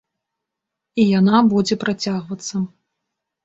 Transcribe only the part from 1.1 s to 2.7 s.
яна будзе працягвацца.